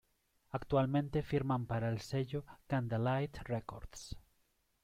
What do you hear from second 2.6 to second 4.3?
Candlelight Records.